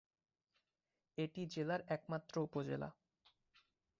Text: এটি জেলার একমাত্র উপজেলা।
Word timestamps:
এটি 1.17 1.41
জেলার 1.53 1.81
একমাত্র 1.87 2.33
উপজেলা। 2.41 2.89